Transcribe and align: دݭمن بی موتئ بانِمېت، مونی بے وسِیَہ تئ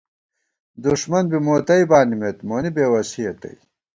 دݭمن 0.83 1.23
بی 1.31 1.37
موتئ 1.45 1.81
بانِمېت، 1.89 2.37
مونی 2.47 2.69
بے 2.75 2.85
وسِیَہ 2.91 3.31
تئ 3.41 3.55